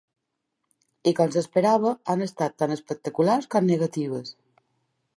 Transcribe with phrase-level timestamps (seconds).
[1.11, 4.37] I, com s’esperava, han estat tan espectaculars com negatives.